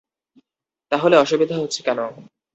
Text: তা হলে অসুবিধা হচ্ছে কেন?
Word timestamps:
তা 0.91 0.95
হলে 0.97 1.15
অসুবিধা 1.17 1.55
হচ্ছে 1.57 1.79
কেন? 1.83 1.99